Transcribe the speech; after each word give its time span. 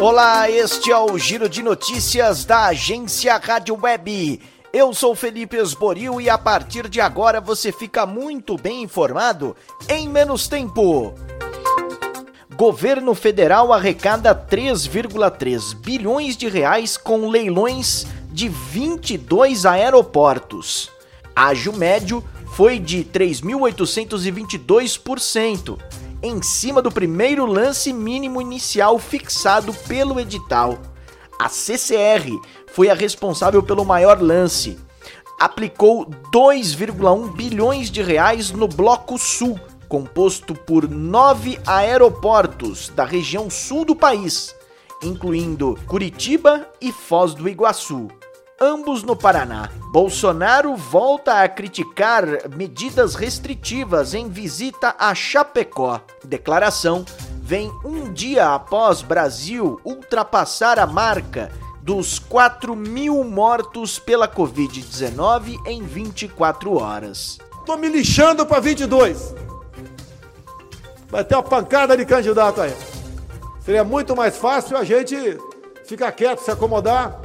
Olá, 0.00 0.50
este 0.50 0.92
é 0.92 0.98
o 0.98 1.16
Giro 1.16 1.48
de 1.48 1.62
Notícias 1.62 2.44
da 2.44 2.66
agência 2.66 3.36
Rádio 3.36 3.78
Web. 3.80 4.40
Eu 4.72 4.92
sou 4.92 5.14
Felipe 5.14 5.56
Esboril 5.56 6.20
e 6.20 6.28
a 6.28 6.36
partir 6.36 6.88
de 6.88 7.00
agora 7.00 7.40
você 7.40 7.72
fica 7.72 8.04
muito 8.04 8.56
bem 8.58 8.82
informado 8.82 9.56
em 9.88 10.08
menos 10.08 10.46
tempo. 10.46 11.14
Governo 12.54 13.14
federal 13.14 13.72
arrecada 13.72 14.34
3,3 14.34 15.74
bilhões 15.76 16.36
de 16.36 16.48
reais 16.48 16.96
com 16.96 17.28
leilões 17.28 18.06
de 18.30 18.48
22 18.48 19.64
aeroportos. 19.64 20.90
Ágio 21.34 21.72
médio 21.72 22.22
foi 22.54 22.78
de 22.78 23.04
3.822%, 23.04 25.76
em 26.22 26.40
cima 26.40 26.80
do 26.80 26.90
primeiro 26.90 27.44
lance 27.46 27.92
mínimo 27.92 28.40
inicial 28.40 28.96
fixado 28.96 29.74
pelo 29.74 30.20
edital. 30.20 30.78
A 31.36 31.48
CCR 31.48 32.30
foi 32.72 32.88
a 32.88 32.94
responsável 32.94 33.60
pelo 33.60 33.84
maior 33.84 34.22
lance. 34.22 34.78
Aplicou 35.40 36.06
2,1 36.32 37.32
bilhões 37.32 37.90
de 37.90 38.02
reais 38.02 38.52
no 38.52 38.68
Bloco 38.68 39.18
Sul, 39.18 39.58
composto 39.88 40.54
por 40.54 40.88
nove 40.88 41.58
aeroportos 41.66 42.88
da 42.88 43.04
região 43.04 43.50
sul 43.50 43.84
do 43.84 43.96
país, 43.96 44.54
incluindo 45.02 45.76
Curitiba 45.88 46.68
e 46.80 46.92
Foz 46.92 47.34
do 47.34 47.48
Iguaçu 47.48 48.06
ambos 48.60 49.02
no 49.02 49.16
Paraná. 49.16 49.68
Bolsonaro 49.92 50.76
volta 50.76 51.42
a 51.42 51.48
criticar 51.48 52.48
medidas 52.56 53.14
restritivas 53.14 54.14
em 54.14 54.28
visita 54.28 54.94
a 54.98 55.14
Chapecó. 55.14 56.00
Declaração 56.24 57.04
vem 57.42 57.70
um 57.84 58.12
dia 58.12 58.54
após 58.54 59.02
Brasil 59.02 59.80
ultrapassar 59.84 60.78
a 60.78 60.86
marca 60.86 61.50
dos 61.82 62.18
4 62.18 62.74
mil 62.74 63.22
mortos 63.24 63.98
pela 63.98 64.26
Covid-19 64.26 65.58
em 65.66 65.82
24 65.82 66.74
horas. 66.80 67.38
Tô 67.66 67.76
me 67.76 67.88
lixando 67.88 68.46
para 68.46 68.60
22. 68.60 69.34
Vai 71.08 71.24
ter 71.24 71.34
uma 71.34 71.42
pancada 71.42 71.96
de 71.96 72.06
candidato 72.06 72.60
aí. 72.62 72.74
Seria 73.60 73.84
muito 73.84 74.16
mais 74.16 74.36
fácil 74.36 74.76
a 74.76 74.84
gente 74.84 75.38
ficar 75.86 76.10
quieto, 76.12 76.40
se 76.40 76.50
acomodar 76.50 77.20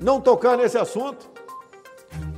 não 0.00 0.20
tocar 0.20 0.56
nesse 0.56 0.78
assunto, 0.78 1.28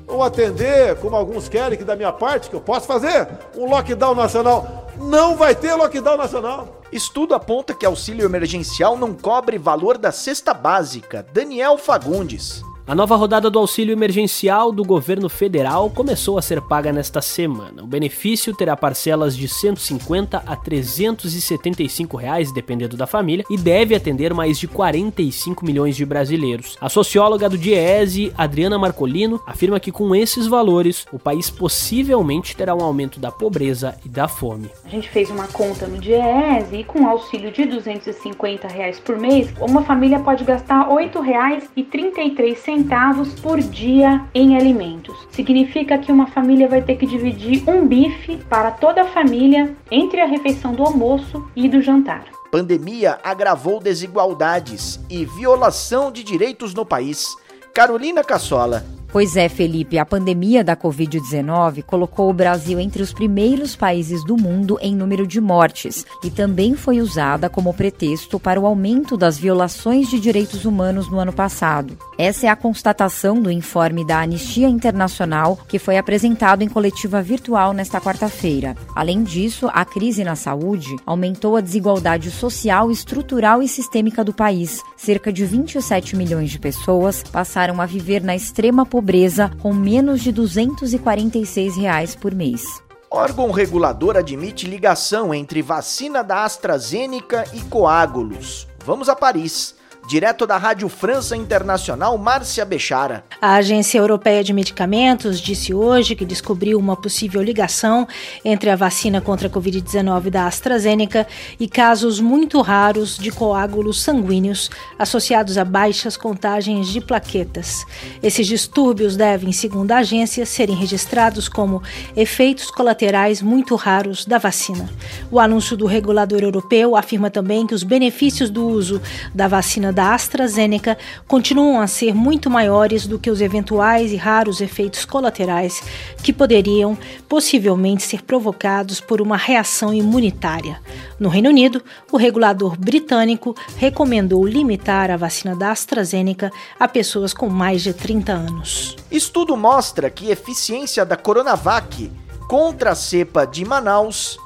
ou 0.07 0.23
atender, 0.23 0.97
como 0.97 1.17
alguns 1.17 1.49
querem 1.49 1.79
que 1.79 1.85
da 1.85 1.97
minha 1.97 2.13
parte, 2.13 2.51
que 2.51 2.57
eu 2.57 2.61
posso 2.61 2.87
fazer, 2.87 3.29
um 3.57 3.67
lockdown 3.67 4.15
nacional. 4.15 4.89
Não 4.99 5.37
vai 5.37 5.55
ter 5.55 5.75
lockdown 5.75 6.17
nacional. 6.17 6.83
Estudo 6.93 7.35
aponta 7.35 7.73
que 7.73 7.87
auxílio 7.87 8.27
emergencial 8.27 8.99
não 8.99 9.15
cobre 9.15 9.57
valor 9.57 9.97
da 9.97 10.13
cesta 10.13 10.53
básica. 10.53 11.27
Daniel 11.33 11.79
Fagundes. 11.79 12.63
A 12.85 12.97
nova 12.97 13.15
rodada 13.15 13.49
do 13.49 13.61
auxílio 13.61 13.93
emergencial 13.93 14.73
do 14.73 14.85
governo 14.85 15.29
federal 15.29 15.89
começou 15.89 16.37
a 16.37 16.43
ser 16.43 16.61
paga 16.61 16.93
nesta 16.93 17.23
semana. 17.23 17.81
O 17.81 17.87
benefício 17.87 18.53
terá 18.57 18.77
parcelas 18.77 19.37
de 19.37 19.47
150 19.47 20.43
a 20.45 20.57
375 20.57 22.17
reais, 22.17 22.53
dependendo 22.53 22.97
da 22.97 23.07
família, 23.07 23.45
e 23.49 23.57
deve 23.57 23.95
atender 23.95 24.35
mais 24.35 24.59
de 24.59 24.67
45 24.67 25.65
milhões 25.65 25.95
de 25.95 26.05
brasileiros. 26.05 26.77
A 26.81 26.89
socióloga 26.89 27.49
do 27.49 27.57
Diese, 27.57 28.33
Adriana 28.37 28.77
Marcolino, 28.81 29.41
afirma 29.47 29.79
que 29.79 29.93
com 29.93 30.13
esses 30.13 30.49
valores, 30.49 31.07
o 31.13 31.21
país 31.21 31.49
possivelmente 31.49 32.57
terá 32.57 32.75
um 32.75 32.83
aumento 32.83 33.21
da 33.21 33.31
pobreza 33.31 33.97
e 34.05 34.09
da 34.09 34.27
fome. 34.27 34.69
A 34.85 34.89
gente 34.89 35.09
fez 35.09 35.31
uma 35.31 35.47
conta 35.47 35.87
no 35.87 35.99
Diese 35.99 36.75
e 36.75 36.83
com 36.83 37.07
auxílio 37.07 37.53
de 37.53 37.65
250 37.65 38.67
reais 38.67 38.99
por 38.99 39.17
mês, 39.17 39.55
uma 39.61 39.83
família 39.83 40.19
pode 40.19 40.43
gastar 40.43 40.89
R$ 40.89 41.09
8,33 41.09 42.72
centavos 42.73 43.35
por 43.35 43.61
dia 43.61 44.25
em 44.35 44.57
alimentos. 44.57 45.15
Significa 45.31 45.99
que 45.99 46.11
uma 46.11 46.27
família 46.27 46.67
vai 46.67 46.81
ter 46.81 46.97
que 46.97 47.07
dividir 47.07 47.63
um 47.69 47.87
bife 47.87 48.39
para 48.49 48.71
toda 48.71 49.03
a 49.03 49.09
família 49.09 49.77
entre 49.91 50.21
a 50.23 50.27
refeição 50.27 50.73
do 50.73 50.83
almoço 50.83 51.47
e 51.55 51.69
do 51.69 51.83
jantar. 51.83 52.25
Pandemia 52.51 53.19
agravou 53.23 53.79
desigualdades 53.79 54.99
e 55.11 55.27
violação 55.27 56.11
de 56.11 56.25
direitos 56.25 56.73
no 56.73 56.87
país. 56.87 57.37
Carolina 57.75 58.25
Cassola 58.25 58.83
Pois 59.13 59.37
é, 59.37 59.47
Felipe, 59.47 59.99
a 59.99 60.07
pandemia 60.07 60.65
da 60.65 60.75
Covid-19 60.75 61.83
colocou 61.83 62.31
o 62.31 62.33
Brasil 62.33 62.81
entre 62.81 63.03
os 63.03 63.13
primeiros 63.13 63.77
países 63.77 64.25
do 64.25 64.39
mundo 64.39 64.79
em 64.81 64.97
número 64.97 65.27
de 65.27 65.39
mortes 65.39 66.07
e 66.25 66.31
também 66.31 66.75
foi 66.75 66.99
usada 66.99 67.51
como 67.51 67.75
pretexto 67.75 68.41
para 68.41 68.59
o 68.59 68.65
aumento 68.65 69.15
das 69.15 69.37
violações 69.37 70.09
de 70.09 70.19
direitos 70.19 70.65
humanos 70.65 71.11
no 71.11 71.19
ano 71.19 71.33
passado. 71.33 71.95
Essa 72.23 72.47
é 72.47 72.49
a 72.49 72.55
constatação 72.55 73.43
do 73.43 73.51
informe 73.51 74.07
da 74.07 74.21
Anistia 74.21 74.69
Internacional 74.69 75.59
que 75.67 75.77
foi 75.77 75.99
apresentado 75.99 76.63
em 76.63 76.69
coletiva 76.69 77.21
virtual 77.21 77.73
nesta 77.73 78.01
quarta-feira. 78.01 78.77
Além 78.95 79.25
disso, 79.25 79.69
a 79.73 79.85
crise 79.85 80.23
na 80.23 80.37
saúde 80.37 80.95
aumentou 81.05 81.57
a 81.57 81.61
desigualdade 81.61 82.31
social, 82.31 82.93
estrutural 82.93 83.61
e 83.61 83.67
sistêmica 83.67 84.23
do 84.23 84.33
país. 84.33 84.81
Cerca 84.97 85.33
de 85.33 85.45
27 85.45 86.15
milhões 86.15 86.53
de 86.53 86.61
pessoas 86.61 87.25
passaram 87.25 87.81
a 87.81 87.87
viver 87.87 88.23
na 88.23 88.37
extrema 88.37 88.87
pobreza 88.87 89.51
com 89.61 89.75
menos 89.75 90.21
de 90.21 90.31
246 90.31 91.77
reais 91.77 92.15
por 92.15 92.33
mês. 92.33 92.63
Órgão 93.11 93.51
regulador 93.51 94.17
admite 94.17 94.69
ligação 94.69 95.35
entre 95.35 95.61
vacina 95.61 96.23
da 96.23 96.45
AstraZeneca 96.45 97.45
e 97.53 97.61
coágulos. 97.63 98.69
Vamos 98.87 99.09
a 99.09 99.17
Paris. 99.17 99.82
Direto 100.07 100.47
da 100.47 100.59
Rádio 100.59 100.89
França 100.89 101.37
Internacional, 101.37 102.19
Márcia 102.19 102.65
Bechara. 102.65 103.25
A 103.41 103.55
Agência 103.55 103.99
Europeia 103.99 104.43
de 104.43 104.53
Medicamentos 104.53 105.41
disse 105.41 105.73
hoje 105.73 106.17
que 106.17 106.25
descobriu 106.25 106.77
uma 106.77 106.97
possível 106.97 107.41
ligação 107.41 108.07
entre 108.45 108.69
a 108.69 108.77
vacina 108.77 109.21
contra 109.21 109.47
a 109.47 109.51
Covid-19 109.51 110.29
da 110.29 110.47
AstraZeneca 110.47 111.27
e 111.59 111.69
casos 111.69 112.21
muito 112.21 112.61
raros 112.61 113.17
de 113.17 113.31
coágulos 113.31 114.03
sanguíneos 114.03 114.71
associados 114.99 115.57
a 115.57 115.65
baixas 115.65 116.17
contagens 116.17 116.89
de 116.89 117.01
plaquetas. 117.01 117.87
Esses 118.23 118.47
distúrbios 118.47 119.17
devem, 119.17 119.53
segundo 119.53 119.93
a 119.93 119.99
agência, 119.99 120.45
serem 120.45 120.75
registrados 120.75 121.49
como 121.49 121.81
efeitos 122.17 122.73
colaterais 122.73 123.41
muito 123.41 123.77
raros 123.77 124.27
da 124.27 124.39
vacina. 124.39 124.91
O 125.31 125.39
anúncio 125.39 125.77
do 125.77 125.87
regulador 125.87 126.43
europeu 126.43 126.97
afirma 126.97 127.31
também 127.31 127.67
que 127.67 127.75
os 127.75 127.85
benefícios 127.85 128.51
do 128.51 128.67
uso 128.67 129.01
da 129.33 129.47
vacina 129.47 129.92
da 129.93 130.15
AstraZeneca 130.15 130.97
continuam 131.29 131.81
a 131.81 131.87
ser 131.87 132.15
muito 132.15 132.49
maiores 132.49 133.07
do 133.07 133.19
que 133.19 133.31
os 133.31 133.41
eventuais 133.41 134.13
e 134.13 134.17
raros 134.17 134.61
efeitos 134.61 135.05
colaterais 135.05 135.83
que 136.23 136.33
poderiam 136.33 136.97
possivelmente 137.29 138.03
ser 138.03 138.23
provocados 138.23 139.01
por 139.01 139.21
uma 139.21 139.37
reação 139.37 139.93
imunitária. 139.93 140.81
No 141.19 141.29
Reino 141.29 141.51
Unido, 141.51 141.83
o 142.11 142.17
regulador 142.17 142.77
britânico 142.77 143.55
recomendou 143.77 144.47
limitar 144.47 145.11
a 145.11 145.17
vacina 145.17 145.55
da 145.55 145.71
AstraZeneca 145.71 146.51
a 146.79 146.89
pessoas 146.89 147.35
com 147.35 147.49
mais 147.49 147.83
de 147.83 147.93
30 147.93 148.33
anos. 148.33 148.97
Estudo 149.11 149.57
mostra 149.57 150.11
que 150.11 150.29
a 150.29 150.33
eficiência 150.33 151.05
da 151.05 151.17
Coronavac 151.17 152.11
contra 152.49 152.93
a 152.93 152.95
cepa 152.95 153.47
de 153.47 153.65
Manaus 153.65 154.39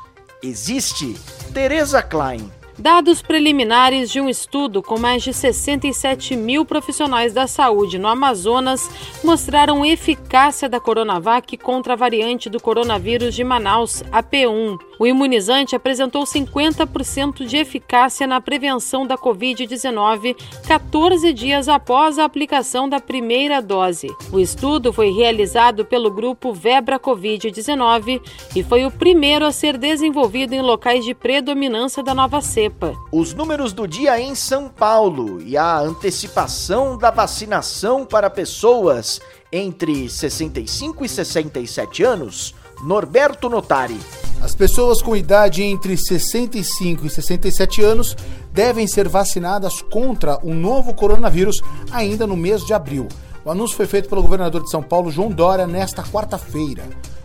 existe. 0.43 1.17
Teresa 1.53 2.03
Klein 2.03 2.56
Dados 2.79 3.23
preliminares 3.23 4.11
de 4.11 4.21
um 4.21 4.29
estudo 4.29 4.83
com 4.83 4.99
mais 4.99 5.23
de 5.23 5.33
67 5.33 6.37
mil 6.37 6.63
profissionais 6.63 7.33
da 7.33 7.47
saúde 7.47 7.99
no 7.99 8.07
Amazonas 8.07 8.91
mostraram 9.25 9.83
eficácia 9.83 10.69
da 10.69 10.79
Coronavac 10.79 11.57
contra 11.57 11.95
a 11.95 11.97
variante 11.97 12.51
do 12.51 12.61
coronavírus 12.61 13.35
de 13.35 13.43
Manaus, 13.43 14.05
a 14.13 14.23
P1. 14.23 14.79
O 14.99 15.07
imunizante 15.07 15.75
apresentou 15.75 16.25
50% 16.25 17.47
de 17.47 17.57
eficácia 17.57 18.27
na 18.27 18.43
prevenção 18.43 19.07
da 19.07 19.17
Covid-19 19.17 20.37
14 20.69 21.33
dias 21.33 21.69
após 21.71 22.19
a 22.19 22.25
aplicação 22.25 22.87
da 22.87 23.01
primeira 23.01 23.63
dose. 23.63 24.09
O 24.31 24.39
estudo 24.39 24.93
foi 24.93 25.13
realizado 25.13 25.83
pelo 25.87 26.11
grupo 26.11 26.53
Vebra 26.53 27.01
Covid-19 27.01 28.21
e 28.55 28.63
foi 28.63 28.85
o 28.85 28.91
primeiro 28.91 29.47
a 29.47 29.53
ser 29.53 29.79
desenvolvido 29.79 30.53
em 30.53 30.61
locais 30.61 31.07
de 31.07 31.15
predominância 31.15 32.03
da 32.03 32.15
nova 32.15 32.43
cepa 32.43 32.66
cepa. 32.67 32.95
Os 33.13 33.33
números 33.33 33.73
do 33.73 33.87
dia 33.87 34.21
em 34.21 34.35
São 34.35 34.69
Paulo 34.69 35.41
e 35.41 35.57
a 35.57 35.79
antecipação 35.79 36.99
da 36.99 37.11
vacinação 37.11 38.05
para 38.05 38.29
pessoas 38.29 39.21
entre 39.53 40.09
65 40.09 41.05
e 41.05 41.09
67 41.09 42.03
anos, 42.03 42.55
Norberto 42.83 43.49
Notari. 43.49 43.99
As 44.43 44.55
pessoas 44.55 45.01
com 45.01 45.17
idade 45.17 45.63
entre 45.63 45.97
65 45.97 47.07
e 47.07 47.11
67 47.11 47.83
anos 47.83 48.17
devem 48.53 48.87
ser 48.87 49.09
vacinadas 49.09 49.81
contra 49.81 50.39
o 50.45 50.53
novo 50.53 50.93
coronavírus 50.93 51.63
ainda 51.91 52.27
no 52.27 52.37
mês 52.37 52.65
de 52.65 52.75
abril. 52.75 53.07
O 53.45 53.51
anúncio 53.51 53.77
foi 53.77 53.87
feito 53.87 54.09
pelo 54.09 54.23
governador 54.23 54.63
de 54.65 54.71
São 54.71 54.83
Paulo, 54.83 55.11
João 55.11 55.31
Dória, 55.31 55.67
nesta 55.67 56.03
quarta-feira. 56.03 56.83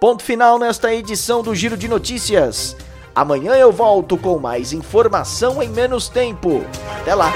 Ponto 0.00 0.22
final 0.22 0.58
nesta 0.58 0.94
edição 0.94 1.42
do 1.42 1.54
Giro 1.54 1.76
de 1.76 1.88
Notícias. 1.88 2.74
Amanhã 3.14 3.52
eu 3.54 3.70
volto 3.70 4.16
com 4.16 4.38
mais 4.38 4.72
informação 4.72 5.62
em 5.62 5.68
menos 5.68 6.08
tempo. 6.08 6.64
Até 7.00 7.14
lá! 7.14 7.32